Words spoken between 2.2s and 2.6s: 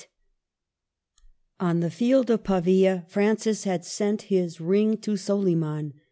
of